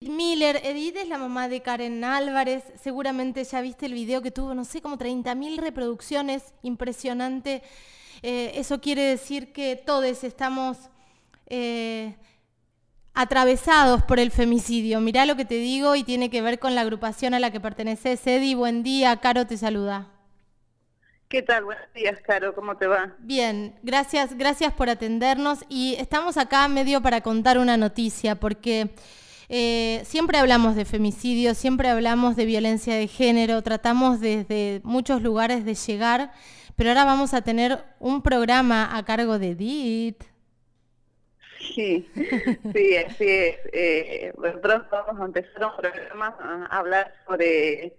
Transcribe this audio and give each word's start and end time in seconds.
Miller, 0.00 0.60
Edith 0.62 0.96
es 0.98 1.08
la 1.08 1.16
mamá 1.16 1.48
de 1.48 1.62
Karen 1.62 2.04
Álvarez, 2.04 2.62
seguramente 2.82 3.42
ya 3.44 3.62
viste 3.62 3.86
el 3.86 3.94
video 3.94 4.20
que 4.20 4.30
tuvo, 4.30 4.52
no 4.54 4.66
sé, 4.66 4.82
como 4.82 4.98
30.000 4.98 5.56
reproducciones, 5.56 6.52
impresionante. 6.62 7.62
Eh, 8.20 8.52
eso 8.56 8.82
quiere 8.82 9.02
decir 9.02 9.54
que 9.54 9.74
todos 9.74 10.22
estamos 10.22 10.90
eh, 11.46 12.14
atravesados 13.14 14.02
por 14.02 14.18
el 14.20 14.30
femicidio. 14.30 15.00
Mirá 15.00 15.24
lo 15.24 15.34
que 15.34 15.46
te 15.46 15.54
digo 15.54 15.96
y 15.96 16.04
tiene 16.04 16.28
que 16.28 16.42
ver 16.42 16.58
con 16.58 16.74
la 16.74 16.82
agrupación 16.82 17.32
a 17.32 17.40
la 17.40 17.50
que 17.50 17.60
perteneces. 17.60 18.26
Eddie, 18.26 18.54
buen 18.54 18.82
día, 18.82 19.16
Caro 19.16 19.46
te 19.46 19.56
saluda. 19.56 20.08
¿Qué 21.30 21.40
tal? 21.40 21.64
Buenos 21.64 21.90
días, 21.94 22.20
Caro, 22.20 22.54
¿cómo 22.54 22.76
te 22.76 22.86
va? 22.86 23.14
Bien, 23.18 23.74
gracias, 23.82 24.36
gracias 24.36 24.74
por 24.74 24.90
atendernos 24.90 25.60
y 25.70 25.94
estamos 25.98 26.36
acá 26.36 26.68
medio 26.68 27.00
para 27.00 27.22
contar 27.22 27.56
una 27.58 27.78
noticia 27.78 28.34
porque 28.34 28.94
eh, 29.48 30.02
siempre 30.04 30.38
hablamos 30.38 30.76
de 30.76 30.84
femicidio, 30.84 31.54
siempre 31.54 31.88
hablamos 31.88 32.36
de 32.36 32.46
violencia 32.46 32.94
de 32.94 33.06
género, 33.06 33.62
tratamos 33.62 34.20
desde 34.20 34.80
muchos 34.84 35.22
lugares 35.22 35.64
de 35.64 35.74
llegar, 35.74 36.32
pero 36.76 36.90
ahora 36.90 37.04
vamos 37.04 37.34
a 37.34 37.42
tener 37.42 37.78
un 38.00 38.22
programa 38.22 38.96
a 38.96 39.04
cargo 39.04 39.38
de 39.38 39.50
Edith. 39.50 40.24
Sí, 41.74 42.08
sí, 42.72 42.96
así 42.96 43.28
es. 43.28 43.58
Eh, 43.72 44.32
nosotros 44.38 44.82
vamos 44.90 45.20
a 45.20 45.24
empezar 45.24 45.64
un 45.64 45.76
programa 45.76 46.36
a 46.70 46.78
hablar 46.78 47.12
sobre 47.26 47.96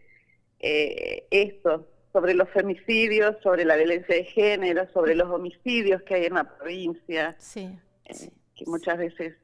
eh, 0.59 1.27
esto, 1.31 1.87
sobre 2.13 2.33
los 2.33 2.49
femicidios, 2.49 3.35
sobre 3.43 3.65
la 3.65 3.75
violencia 3.75 4.15
de 4.15 4.23
género, 4.23 4.87
sobre 4.93 5.15
los 5.15 5.29
homicidios 5.29 6.01
que 6.03 6.15
hay 6.15 6.25
en 6.25 6.33
la 6.33 6.43
provincia, 6.43 7.35
sí, 7.37 7.77
eh, 8.05 8.29
que 8.55 8.65
muchas 8.65 8.97
veces 8.97 9.35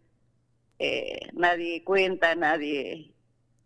eh, 0.79 1.29
nadie 1.33 1.83
cuenta, 1.83 2.35
nadie, 2.35 3.13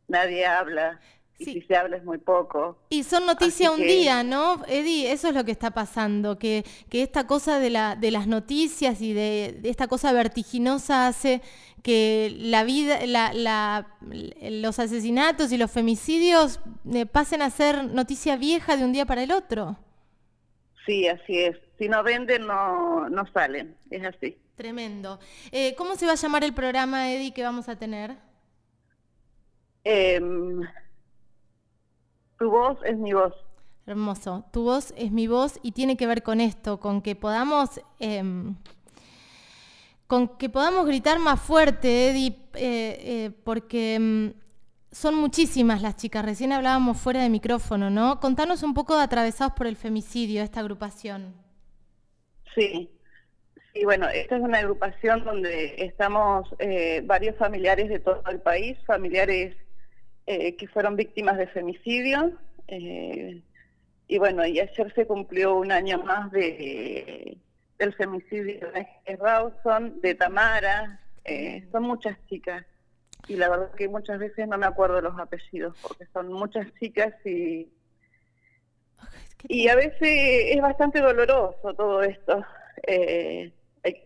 nadie 0.08 0.46
habla. 0.46 1.00
Y 1.40 1.46
si 1.46 1.62
se 1.62 1.76
habla 1.76 1.98
es 1.98 2.04
muy 2.04 2.18
poco. 2.18 2.80
Y 2.90 3.04
son 3.04 3.28
noticias 3.28 3.72
un 3.72 3.82
día, 3.82 4.24
¿no, 4.24 4.64
Eddie? 4.68 5.12
Eso 5.12 5.28
es 5.28 5.36
lo 5.36 5.46
que 5.46 5.52
está 5.52 5.70
pasando, 5.72 6.40
que, 6.40 6.64
que 6.90 7.04
esta 7.04 7.28
cosa 7.28 7.60
de, 7.60 7.70
la, 7.70 7.96
de 7.96 8.10
las 8.10 8.26
noticias 8.26 9.02
y 9.02 9.14
de, 9.14 9.60
esta 9.64 9.88
cosa 9.88 10.12
vertiginosa 10.14 11.08
hace 11.08 11.42
que 11.84 12.36
la 12.40 12.64
vida, 12.64 13.06
la, 13.06 13.34
la, 13.34 13.88
los 14.02 14.80
asesinatos 14.80 15.52
y 15.52 15.58
los 15.58 15.70
femicidios 15.70 16.60
eh, 16.92 17.06
pasen 17.06 17.44
a 17.44 17.52
ser 17.52 17.84
noticia 17.84 18.36
vieja 18.36 18.76
de 18.76 18.84
un 18.84 18.92
día 18.92 19.06
para 19.06 19.22
el 19.22 19.32
otro. 19.32 19.78
Sí, 20.88 21.08
así 21.08 21.38
es. 21.38 21.56
Si 21.78 21.88
no 21.88 22.02
venden, 22.02 22.48
no, 22.48 23.10
no 23.10 23.32
salen. 23.32 23.76
Es 23.92 24.04
así. 24.04 24.38
Tremendo. 24.58 25.20
Eh, 25.52 25.76
¿Cómo 25.78 25.96
se 25.96 26.08
va 26.08 26.14
a 26.14 26.16
llamar 26.16 26.44
el 26.44 26.54
programa, 26.54 27.12
Eddie, 27.12 27.32
que 27.32 27.44
vamos 27.44 27.70
a 27.70 27.76
tener? 27.76 28.18
Eh, 29.84 30.20
tu 32.40 32.50
voz 32.50 32.78
es 32.84 32.98
mi 32.98 33.14
voz. 33.14 33.34
Hermoso. 33.86 34.46
Tu 34.52 34.64
voz 34.64 34.94
es 34.98 35.12
mi 35.12 35.28
voz 35.28 35.60
y 35.62 35.72
tiene 35.72 35.96
que 35.96 36.08
ver 36.08 36.24
con 36.24 36.42
esto, 36.42 36.80
con 36.80 37.02
que 37.04 37.16
podamos, 37.16 37.80
eh, 38.00 38.24
con 40.08 40.28
que 40.38 40.50
podamos 40.50 40.88
gritar 40.88 41.20
más 41.20 41.40
fuerte, 41.40 42.10
Eddie, 42.10 42.36
eh, 42.56 42.98
eh, 43.00 43.32
porque 43.44 43.98
mm, 44.00 44.28
son 44.92 45.16
muchísimas 45.16 45.84
las 45.84 45.98
chicas. 45.98 46.26
Recién 46.26 46.52
hablábamos 46.52 46.98
fuera 46.98 47.22
de 47.22 47.30
micrófono, 47.30 47.92
¿no? 47.92 48.20
Contanos 48.20 48.64
un 48.64 48.74
poco 48.74 48.98
de 48.98 49.04
atravesados 49.04 49.54
por 49.54 49.68
el 49.68 49.76
femicidio, 49.76 50.42
esta 50.42 50.62
agrupación. 50.62 51.36
Sí. 52.56 52.90
Sí, 53.78 53.86
bueno, 53.86 54.10
esta 54.10 54.38
es 54.38 54.42
una 54.42 54.58
agrupación 54.58 55.24
donde 55.24 55.76
estamos 55.78 56.50
eh, 56.58 57.04
varios 57.06 57.36
familiares 57.36 57.90
de 57.90 58.00
todo 58.00 58.24
el 58.32 58.40
país, 58.40 58.76
familiares 58.88 59.56
eh, 60.26 60.56
que 60.56 60.68
fueron 60.68 60.96
víctimas 60.96 61.38
de 61.38 61.46
femicidio. 61.46 62.32
Eh, 62.68 63.44
y 64.08 64.18
bueno, 64.18 64.48
y 64.48 64.60
ayer 64.60 64.92
se 64.96 65.06
cumplió 65.06 65.56
un 65.58 65.72
año 65.72 66.02
más 66.02 66.32
de 66.32 67.38
del 67.78 67.94
femicidio 67.94 68.68
de 68.72 69.16
Rawson, 69.18 70.02
de 70.02 70.16
Tamara, 70.16 71.00
eh, 71.24 71.68
son 71.72 71.84
muchas 71.84 72.18
chicas. 72.28 72.66
Y 73.28 73.36
la 73.36 73.48
verdad 73.48 73.76
que 73.76 73.88
muchas 73.88 74.18
veces 74.18 74.48
no 74.48 74.58
me 74.58 74.66
acuerdo 74.66 75.02
los 75.02 75.20
apellidos, 75.20 75.78
porque 75.84 76.08
son 76.14 76.34
muchas 76.34 76.66
chicas 76.80 77.14
y... 77.24 77.72
Y 79.48 79.68
a 79.68 79.76
veces 79.76 80.00
es 80.02 80.62
bastante 80.64 81.00
doloroso 81.00 81.76
todo 81.76 82.02
esto. 82.02 82.44
Eh, 82.88 83.54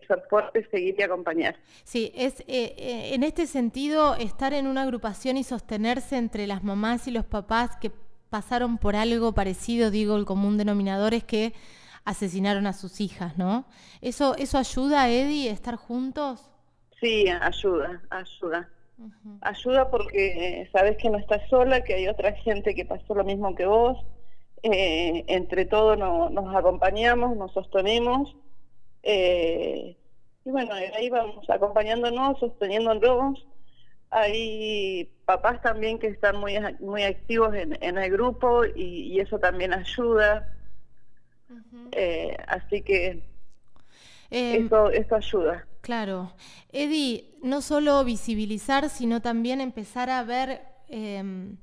ser 0.06 0.22
fuerte, 0.28 0.66
seguir 0.70 0.96
y 0.98 1.02
acompañar. 1.02 1.56
Sí, 1.84 2.12
es 2.14 2.40
eh, 2.40 2.74
eh, 2.76 3.14
en 3.14 3.22
este 3.22 3.46
sentido 3.46 4.14
estar 4.14 4.52
en 4.52 4.66
una 4.66 4.82
agrupación 4.82 5.36
y 5.36 5.44
sostenerse 5.44 6.16
entre 6.16 6.46
las 6.46 6.62
mamás 6.62 7.08
y 7.08 7.10
los 7.10 7.24
papás 7.24 7.76
que 7.76 7.90
pasaron 8.30 8.78
por 8.78 8.96
algo 8.96 9.32
parecido, 9.32 9.90
digo, 9.90 10.16
el 10.16 10.24
común 10.24 10.56
denominador 10.56 11.14
es 11.14 11.24
que 11.24 11.52
asesinaron 12.04 12.66
a 12.66 12.72
sus 12.72 13.00
hijas, 13.00 13.36
¿no? 13.36 13.64
¿Eso, 14.00 14.34
eso 14.36 14.58
ayuda, 14.58 15.08
Eddie, 15.08 15.50
estar 15.50 15.76
juntos? 15.76 16.50
Sí, 17.00 17.28
ayuda, 17.28 18.00
ayuda. 18.10 18.68
Ayuda 19.40 19.90
porque 19.90 20.68
sabes 20.72 20.96
que 20.96 21.10
no 21.10 21.18
estás 21.18 21.48
sola, 21.48 21.82
que 21.82 21.94
hay 21.94 22.08
otra 22.08 22.32
gente 22.32 22.74
que 22.74 22.84
pasó 22.84 23.14
lo 23.14 23.24
mismo 23.24 23.54
que 23.54 23.66
vos. 23.66 23.98
Eh, 24.62 25.24
entre 25.26 25.64
todos 25.64 25.98
no, 25.98 26.30
nos 26.30 26.54
acompañamos, 26.54 27.36
nos 27.36 27.52
sostenemos 27.52 28.36
eh, 29.02 29.96
y 30.44 30.50
bueno, 30.50 30.74
ahí 30.74 31.08
vamos 31.08 31.48
acompañándonos, 31.48 32.38
sosteniéndonos. 32.40 33.46
Hay 34.10 35.10
papás 35.24 35.62
también 35.62 35.98
que 35.98 36.08
están 36.08 36.36
muy, 36.36 36.58
muy 36.80 37.02
activos 37.04 37.54
en, 37.54 37.78
en 37.80 37.96
el 37.96 38.10
grupo 38.10 38.64
y, 38.64 39.12
y, 39.12 39.20
eso 39.20 39.38
también 39.38 39.72
ayuda. 39.72 40.52
Uh 41.48 41.54
-huh. 41.54 41.88
eh, 41.92 42.36
así 42.46 42.82
que 42.82 43.22
eh, 44.30 44.56
eso, 44.64 44.90
eso 44.90 45.14
ayuda. 45.14 45.66
Claro. 45.80 46.32
Eddie, 46.72 47.34
no 47.42 47.60
solo 47.60 48.04
visibilizar, 48.04 48.88
sino 48.88 49.20
también 49.20 49.60
empezar 49.60 50.10
a 50.10 50.22
ver 50.24 50.62
eh, 50.88 51.54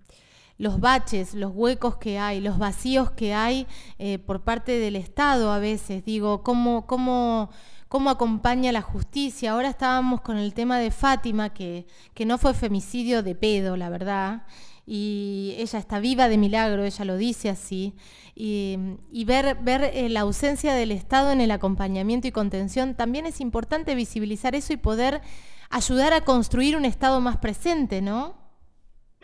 los 0.60 0.82
baches, 0.82 1.34
los 1.34 1.54
huecos 1.56 1.96
que 1.96 2.20
hay, 2.20 2.42
los 2.42 2.60
vacíos 2.60 3.12
que 3.12 3.34
hay 3.34 3.66
eh, 3.98 4.20
por 4.20 4.42
parte 4.42 4.74
del 4.74 4.98
Estado 4.98 5.52
a 5.52 5.58
veces. 5.58 6.04
Digo, 6.04 6.44
cómo, 6.44 6.86
cómo, 6.86 7.50
cómo 7.88 8.10
acompaña 8.10 8.74
la 8.74 8.82
justicia. 8.82 9.54
Ahora 9.54 9.70
estábamos 9.70 10.20
con 10.20 10.38
el 10.38 10.54
tema 10.54 10.78
de 10.78 10.92
Fátima, 10.92 11.54
que, 11.54 11.88
que 12.14 12.26
no 12.26 12.38
fue 12.38 12.54
femicidio 12.54 13.24
de 13.24 13.36
pedo, 13.36 13.78
la 13.78 13.90
verdad. 13.90 14.44
Y 14.86 15.56
ella 15.58 15.80
está 15.80 16.00
viva 16.00 16.28
de 16.28 16.38
milagro, 16.38 16.84
ella 16.84 17.06
lo 17.06 17.16
dice 17.16 17.50
así. 17.50 17.96
Y, 18.36 18.78
y 19.14 19.24
ver, 19.24 19.60
ver 19.62 19.92
eh, 19.94 20.10
la 20.10 20.22
ausencia 20.22 20.74
del 20.74 20.92
Estado 20.92 21.32
en 21.32 21.40
el 21.40 21.52
acompañamiento 21.52 22.28
y 22.28 22.34
contención, 22.34 22.96
también 22.96 23.26
es 23.26 23.40
importante 23.40 23.96
visibilizar 23.96 24.56
eso 24.56 24.74
y 24.74 24.78
poder 24.78 25.22
ayudar 25.70 26.12
a 26.12 26.26
construir 26.26 26.76
un 26.76 26.84
Estado 26.84 27.22
más 27.22 27.38
presente, 27.38 28.02
¿no? 28.02 28.39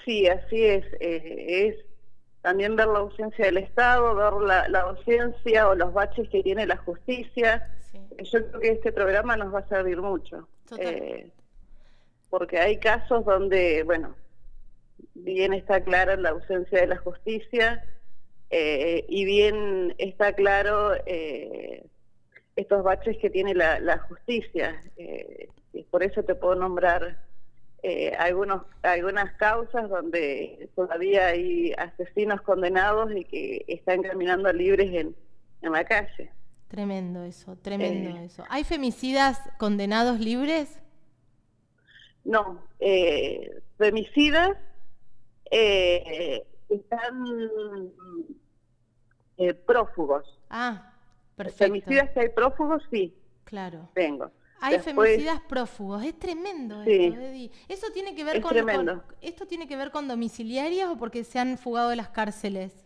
Sí, 0.05 0.27
así 0.27 0.63
es. 0.63 0.85
Eh, 0.99 1.67
es 1.67 1.85
también 2.41 2.75
ver 2.75 2.87
la 2.87 2.99
ausencia 2.99 3.45
del 3.45 3.57
Estado, 3.57 4.13
ver 4.13 4.33
la, 4.33 4.69
la, 4.69 4.81
ausencia 4.81 5.67
o 5.67 5.73
los 5.73 5.91
baches 5.91 6.29
que 6.29 6.43
tiene 6.43 6.67
la 6.67 6.77
justicia. 6.77 7.75
Sí. 7.91 7.99
Yo 8.31 8.47
creo 8.47 8.61
que 8.61 8.69
este 8.69 8.91
programa 8.91 9.35
nos 9.35 9.51
va 9.51 9.59
a 9.59 9.67
servir 9.67 9.99
mucho. 9.99 10.47
Eh, 10.77 11.31
porque 12.29 12.59
hay 12.59 12.77
casos 12.77 13.25
donde, 13.25 13.81
bueno, 13.81 14.15
bien 15.15 15.53
está 15.53 15.83
clara 15.83 16.15
la 16.17 16.29
ausencia 16.29 16.81
de 16.81 16.87
la 16.87 16.97
justicia 16.97 17.83
eh, 18.51 19.05
y 19.09 19.25
bien 19.25 19.95
está 19.97 20.33
claro 20.33 20.93
eh, 21.07 21.83
estos 22.55 22.83
baches 22.83 23.17
que 23.17 23.31
tiene 23.31 23.55
la, 23.55 23.79
la 23.79 23.97
justicia. 23.97 24.81
y 25.73 25.83
por 25.83 26.03
eso 26.03 26.21
te 26.21 26.35
puedo 26.35 26.53
nombrar 26.53 27.24
eh, 27.87 28.15
algunos, 28.17 28.63
algunas 28.81 29.31
causas 29.35 29.87
donde 29.87 30.71
todavía 30.75 31.27
hay 31.27 31.71
asesinos 31.77 32.41
condenados 32.41 33.11
y 33.15 33.25
que 33.25 33.63
están 33.67 34.01
caminando 34.01 34.51
libres 34.51 34.91
en, 34.91 35.15
en 35.61 35.71
la 35.71 35.83
calle. 35.83 36.31
Tremendo 36.67 37.23
eso, 37.23 37.55
tremendo 37.57 38.17
eh, 38.17 38.25
eso. 38.25 38.43
¿Hay 38.49 38.63
femicidas 38.63 39.39
condenados 39.59 40.19
libres? 40.19 40.79
No, 42.23 42.59
eh, 42.79 43.61
femicidas 43.77 44.57
eh, 45.51 46.43
están 46.69 47.23
prófugos. 49.67 50.39
Ah, 50.49 50.91
perfecto. 51.35 51.65
Femicidas 51.65 52.09
que 52.15 52.19
hay 52.21 52.29
prófugos, 52.29 52.81
sí. 52.89 53.15
Claro. 53.43 53.89
Tengo. 53.93 54.31
Hay 54.61 54.77
Después, 54.77 54.95
femicidas 54.95 55.41
prófugos, 55.41 56.03
es 56.03 56.17
tremendo 56.17 56.83
sí, 56.85 57.05
esto, 57.05 57.19
Eddie. 57.19 57.51
¿Eso 57.67 57.87
tiene 57.93 58.15
que 58.15 58.23
ver 58.23 58.41
con, 58.41 58.57
con, 58.57 59.03
esto 59.21 59.45
tiene 59.45 59.67
que 59.67 59.75
ver 59.75 59.91
con 59.91 60.07
domiciliarias 60.07 60.89
o 60.89 60.97
porque 60.97 61.23
se 61.23 61.39
han 61.39 61.57
fugado 61.57 61.89
de 61.89 61.97
las 61.97 62.09
cárceles? 62.09 62.85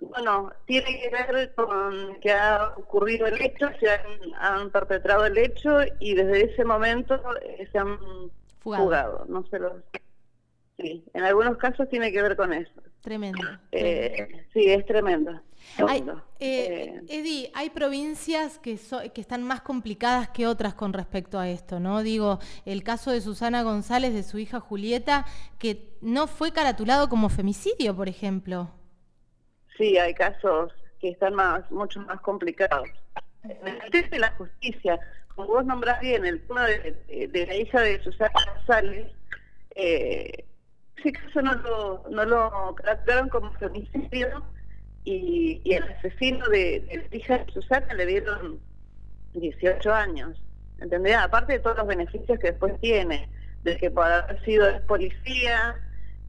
Bueno, 0.00 0.52
tiene 0.66 1.00
que 1.00 1.10
ver 1.10 1.54
con 1.54 2.20
que 2.20 2.32
ha 2.32 2.74
ocurrido 2.76 3.26
el 3.26 3.40
hecho, 3.40 3.68
se 3.80 3.90
han, 3.90 4.34
han 4.38 4.70
perpetrado 4.70 5.26
el 5.26 5.36
hecho 5.36 5.78
y 5.98 6.14
desde 6.14 6.52
ese 6.52 6.64
momento 6.64 7.20
eh, 7.42 7.68
se 7.72 7.78
han 7.78 7.98
fugado. 8.60 9.26
No 9.28 9.44
se 9.48 9.58
lo... 9.58 9.82
Sí, 10.78 11.04
en 11.12 11.24
algunos 11.24 11.56
casos 11.56 11.88
tiene 11.88 12.12
que 12.12 12.22
ver 12.22 12.36
con 12.36 12.52
eso. 12.52 12.80
Tremendo. 13.00 13.42
Eh, 13.72 14.46
sí, 14.52 14.70
es 14.70 14.86
tremendo. 14.86 15.40
Hay, 15.86 16.04
eh, 16.40 17.02
Eddie, 17.08 17.50
hay 17.54 17.70
provincias 17.70 18.58
que, 18.58 18.78
que 19.14 19.20
están 19.20 19.42
más 19.44 19.60
complicadas 19.60 20.28
que 20.30 20.46
otras 20.46 20.74
con 20.74 20.92
respecto 20.92 21.38
a 21.38 21.48
esto, 21.48 21.78
¿no? 21.78 22.02
Digo, 22.02 22.38
el 22.64 22.82
caso 22.82 23.10
de 23.10 23.20
Susana 23.20 23.62
González, 23.62 24.12
de 24.12 24.22
su 24.22 24.38
hija 24.38 24.60
Julieta, 24.60 25.24
que 25.58 25.96
no 26.00 26.26
fue 26.26 26.52
caratulado 26.52 27.08
como 27.08 27.28
femicidio, 27.28 27.94
por 27.94 28.08
ejemplo. 28.08 28.70
Sí, 29.76 29.96
hay 29.98 30.14
casos 30.14 30.72
que 31.00 31.10
están 31.10 31.34
más, 31.34 31.70
mucho 31.70 32.00
más 32.00 32.20
complicados. 32.20 32.88
En 33.44 33.68
el 33.68 33.90
tema 33.90 34.08
de 34.08 34.18
la 34.18 34.32
justicia, 34.32 34.98
como 35.34 35.48
vos 35.48 35.64
nombrás 35.64 36.00
bien, 36.00 36.24
el 36.26 36.44
tema 36.46 36.66
de, 36.66 37.46
la 37.46 37.54
hija 37.54 37.80
de 37.80 38.02
Susana 38.02 38.32
González, 38.54 39.12
eh, 39.76 40.44
ese 40.96 41.12
caso 41.12 41.42
no 41.42 41.54
lo, 41.54 42.04
no 42.10 42.24
lo 42.24 42.74
trataron 42.82 43.28
como 43.28 43.52
femicidio 43.52 44.42
y, 45.08 45.60
y 45.64 45.72
el 45.72 45.84
asesino 45.84 46.46
de, 46.48 47.08
la 47.10 47.16
hija 47.16 47.38
de 47.38 47.52
Susana 47.52 47.94
le 47.94 48.04
dieron 48.04 48.60
18 49.32 49.92
años. 49.92 50.38
¿Entendés? 50.80 51.16
Aparte 51.16 51.54
de 51.54 51.58
todos 51.60 51.78
los 51.78 51.86
beneficios 51.86 52.38
que 52.38 52.48
después 52.48 52.78
tiene, 52.80 53.28
de 53.64 53.78
que 53.78 53.90
por 53.90 54.04
haber 54.04 54.44
sido 54.44 54.66
policía, 54.86 55.76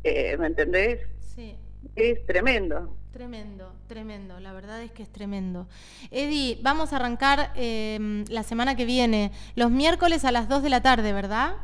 eh, 0.04 0.38
¿me 0.38 0.48
entendés? 0.48 1.02
Sí. 1.20 1.58
Es 1.96 2.26
tremendo. 2.26 2.96
Tremendo, 3.12 3.74
tremendo, 3.88 4.40
la 4.40 4.54
verdad 4.54 4.82
es 4.82 4.92
que 4.92 5.04
es 5.04 5.10
tremendo. 5.12 5.68
Eddie, 6.10 6.58
vamos 6.62 6.94
a 6.94 6.98
arrancar 6.98 7.52
em, 7.56 8.24
la 8.30 8.44
semana 8.44 8.76
que 8.76 8.86
viene, 8.86 9.32
los 9.56 9.72
miércoles 9.72 10.24
a 10.26 10.32
las 10.32 10.48
2 10.48 10.64
de 10.64 10.70
la 10.70 10.82
tarde, 10.82 11.12
¿verdad? 11.12 11.56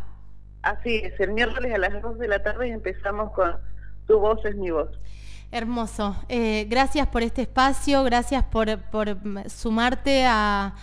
Así 0.63 0.95
es, 0.97 1.17
el 1.19 1.31
miércoles 1.31 1.73
a 1.73 1.77
las 1.77 2.01
2 2.01 2.17
de 2.19 2.27
la 2.27 2.43
tarde 2.43 2.67
empezamos 2.69 3.31
con 3.31 3.55
Tu 4.05 4.19
voz 4.19 4.43
es 4.43 4.55
mi 4.55 4.71
voz. 4.71 4.89
Hermoso. 5.55 6.17
Eh, 6.27 6.67
gracias 6.69 7.07
por 7.07 7.23
este 7.23 7.43
espacio, 7.43 8.03
gracias 8.03 8.43
por, 8.43 8.67
sumarte 9.47 10.25
a, 10.25 10.75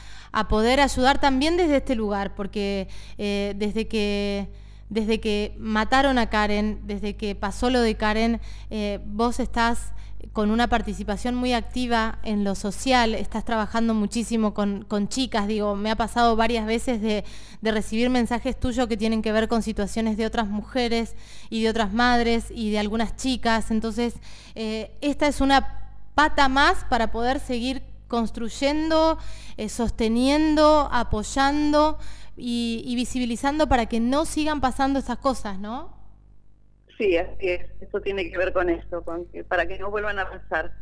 poder 0.49 0.81
ayudar 0.81 1.21
también 1.21 1.59
desde 1.59 1.77
este 1.77 1.95
lugar, 1.95 2.35
porque 2.35 2.89
eh, 3.19 3.53
desde 3.57 3.87
que 3.87 4.49
desde 4.93 5.21
que 5.21 5.57
mataron 5.59 6.19
a 6.19 6.29
Karen, 6.29 6.81
desde 6.85 7.17
que 7.17 7.35
pasó 7.35 7.71
lo 7.71 7.81
de 7.81 7.95
Karen, 7.95 8.43
eh, 8.69 9.01
vos 9.07 9.41
estás 9.41 9.93
con 10.35 10.51
una 10.51 10.69
participación 10.69 11.35
muy 11.35 11.55
activa 11.55 12.19
en 12.23 12.45
lo 12.45 12.55
social, 12.55 13.15
estás 13.15 13.45
trabajando 13.45 13.95
muchísimo 13.95 14.53
con, 14.53 15.09
chicas, 15.09 15.49
digo, 15.49 15.77
me 15.77 15.91
ha 15.91 15.97
pasado 15.97 16.37
varias 16.37 16.67
veces 16.67 17.01
de, 17.01 17.25
recibir 17.63 18.11
mensajes 18.11 18.59
tuyos 18.59 18.87
que 18.87 18.99
tienen 18.99 19.23
que 19.23 19.33
ver 19.33 19.49
con 19.49 19.63
situaciones 19.63 20.19
de 20.19 20.27
otras 20.27 20.47
mujeres 20.47 21.17
y 21.49 21.63
de 21.63 21.71
otras 21.71 21.93
madres 21.93 22.47
y 22.51 22.71
de 22.71 22.79
algunas 22.79 23.17
chicas, 23.17 23.71
entonces 23.71 24.15
eh, 24.55 24.91
esta 25.01 25.27
es 25.27 25.41
una 25.41 25.89
pata 26.15 26.51
más 26.51 26.85
para 26.85 27.11
poder 27.11 27.41
seguir 27.41 27.83
construyendo, 28.09 29.17
eh, 29.57 29.71
sosteniendo, 29.71 30.91
apoyando 30.93 31.99
y, 32.37 32.93
visibilizando 32.97 33.69
para 33.69 33.87
que 33.87 34.01
no 34.01 34.25
sigan 34.25 34.61
pasando 34.61 34.99
esas 34.99 35.19
cosas, 35.19 35.59
¿no? 35.59 35.97
Sí, 36.99 37.17
así 37.17 37.49
es. 37.49 37.71
Eso 37.81 38.01
tiene 38.01 38.31
que 38.31 38.39
ver 38.39 38.53
con 38.53 38.69
esto, 38.69 39.03
con 39.03 39.27
para 39.49 39.67
que 39.67 39.79
no 39.79 39.91
vuelvan 39.91 40.19
a 40.19 40.29
pasar. 40.29 40.73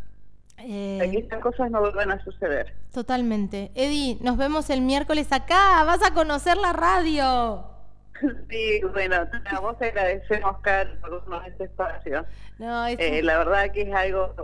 Eh, 0.58 0.99
para 0.99 1.11
que 1.11 1.19
estas 1.19 1.41
cosas 1.41 1.70
no 1.70 1.81
vuelvan 1.81 2.11
a 2.11 2.23
suceder. 2.25 2.75
Totalmente. 2.93 3.70
Eddie, 3.75 4.19
nos 4.20 4.37
vemos 4.37 4.69
el 4.70 4.82
miércoles 4.82 5.32
acá. 5.32 5.82
Vas 5.85 6.05
a 6.05 6.12
conocer 6.12 6.56
la 6.56 6.73
radio. 6.73 7.67
Sí, 8.50 8.82
bueno, 8.93 9.17
a 9.46 9.61
vos 9.61 9.76
agradecemos, 9.81 10.58
Carlos, 10.61 11.23
por 11.25 11.46
este 11.46 11.64
espacio. 11.64 12.26
No, 12.58 12.87
eh, 12.87 13.23
la 13.23 13.38
verdad 13.38 13.73
que 13.73 13.81
es 13.81 13.94
algo 13.94 14.35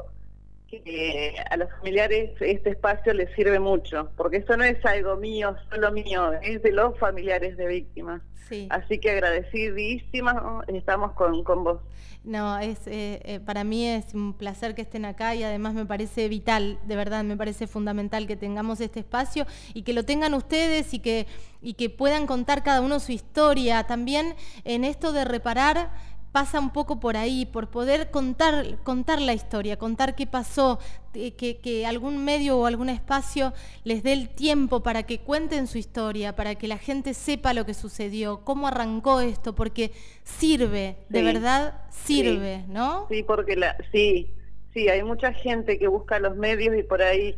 que 0.68 1.34
a 1.50 1.56
los 1.56 1.70
familiares 1.70 2.30
este 2.40 2.70
espacio 2.70 3.14
les 3.14 3.32
sirve 3.34 3.58
mucho, 3.60 4.10
porque 4.16 4.38
esto 4.38 4.56
no 4.56 4.64
es 4.64 4.84
algo 4.84 5.16
mío, 5.16 5.54
solo 5.70 5.92
mío, 5.92 6.32
es 6.42 6.62
de 6.62 6.72
los 6.72 6.98
familiares 6.98 7.56
de 7.56 7.66
víctimas. 7.66 8.22
Así 8.70 8.98
que 8.98 9.10
agradecidísima 9.10 10.62
estamos 10.68 11.12
con, 11.12 11.42
con 11.42 11.64
vos. 11.64 11.80
No, 12.22 12.58
es 12.58 12.86
eh, 12.86 13.20
eh, 13.24 13.40
para 13.40 13.62
mí 13.62 13.86
es 13.86 14.12
un 14.14 14.34
placer 14.34 14.74
que 14.74 14.82
estén 14.82 15.04
acá 15.04 15.34
y 15.36 15.44
además 15.44 15.74
me 15.74 15.86
parece 15.86 16.28
vital, 16.28 16.78
de 16.84 16.96
verdad, 16.96 17.22
me 17.22 17.36
parece 17.36 17.68
fundamental 17.68 18.26
que 18.26 18.34
tengamos 18.34 18.80
este 18.80 19.00
espacio 19.00 19.46
y 19.74 19.82
que 19.82 19.92
lo 19.92 20.04
tengan 20.04 20.34
ustedes 20.34 20.92
y 20.92 20.98
que, 20.98 21.26
y 21.60 21.74
que 21.74 21.88
puedan 21.88 22.26
contar 22.26 22.64
cada 22.64 22.80
uno 22.80 22.98
su 22.98 23.12
historia. 23.12 23.84
También 23.84 24.34
en 24.64 24.84
esto 24.84 25.12
de 25.12 25.24
reparar 25.24 25.90
pasa 26.36 26.60
un 26.60 26.70
poco 26.70 27.00
por 27.00 27.16
ahí, 27.16 27.46
por 27.46 27.70
poder 27.70 28.10
contar, 28.10 28.76
contar 28.82 29.22
la 29.22 29.32
historia, 29.32 29.78
contar 29.78 30.14
qué 30.14 30.26
pasó, 30.26 30.78
que, 31.14 31.32
que, 31.62 31.86
algún 31.86 32.22
medio 32.26 32.58
o 32.58 32.66
algún 32.66 32.90
espacio 32.90 33.54
les 33.84 34.02
dé 34.02 34.12
el 34.12 34.28
tiempo 34.28 34.82
para 34.82 35.04
que 35.04 35.20
cuenten 35.20 35.66
su 35.66 35.78
historia, 35.78 36.36
para 36.36 36.54
que 36.56 36.68
la 36.68 36.76
gente 36.76 37.14
sepa 37.14 37.54
lo 37.54 37.64
que 37.64 37.72
sucedió, 37.72 38.44
cómo 38.44 38.68
arrancó 38.68 39.22
esto, 39.22 39.54
porque 39.54 39.92
sirve, 40.24 40.98
de 41.08 41.22
verdad 41.22 41.80
sirve, 41.88 42.66
¿no? 42.68 43.06
Sí, 43.08 43.22
porque 43.22 43.56
la, 43.56 43.74
sí, 43.90 44.30
sí, 44.74 44.90
hay 44.90 45.02
mucha 45.02 45.32
gente 45.32 45.78
que 45.78 45.88
busca 45.88 46.18
los 46.18 46.36
medios 46.36 46.76
y 46.76 46.82
por 46.82 47.00
ahí 47.00 47.34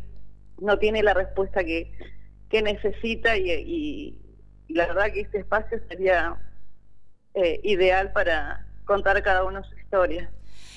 no 0.59 0.77
tiene 0.77 1.03
la 1.03 1.13
respuesta 1.13 1.63
que, 1.63 1.89
que 2.49 2.61
necesita 2.61 3.37
y, 3.37 4.19
la 4.67 4.87
verdad 4.87 5.13
que 5.13 5.21
este 5.21 5.37
espacio 5.37 5.79
sería 5.87 6.35
eh, 7.33 7.61
ideal 7.63 8.11
para 8.11 8.65
contar 8.89 9.21
cada 9.23 9.43
uno 9.45 9.63
su 9.63 9.77
historia. 9.77 10.29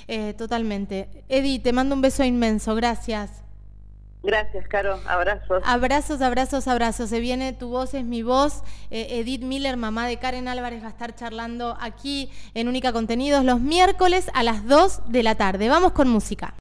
Eh, 0.07 0.35
totalmente. 0.35 1.25
Edi, 1.29 1.59
te 1.59 1.73
mando 1.73 1.95
un 1.95 2.03
beso 2.03 2.23
inmenso, 2.23 2.75
gracias. 2.75 3.43
Gracias, 4.23 4.69
Caro. 4.69 5.01
Abrazos. 5.07 5.63
Abrazos, 5.67 6.21
abrazos, 6.21 6.69
abrazos. 6.69 7.11
Se 7.11 7.19
viene 7.19 7.53
Tu 7.53 7.69
voz 7.69 7.95
es 7.95 8.05
mi 8.05 8.23
voz. 8.23 8.63
Eh, 8.91 9.19
Edith 9.19 9.43
Miller, 9.43 9.77
mamá 9.77 10.07
de 10.07 10.19
Karen 10.19 10.47
Álvarez, 10.47 10.83
va 10.83 10.89
a 10.89 10.91
estar 10.91 11.15
charlando 11.15 11.77
aquí 11.81 12.31
en 12.55 12.69
Única 12.69 12.93
Contenidos 12.93 13.45
los 13.45 13.61
miércoles 13.61 14.31
a 14.35 14.43
las 14.43 14.65
2 14.67 15.11
de 15.11 15.23
la 15.23 15.35
tarde. 15.35 15.69
Vamos 15.69 15.93
con 15.93 16.09
música. 16.09 16.51